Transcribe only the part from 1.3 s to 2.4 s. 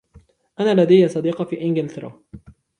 في إنجلترا.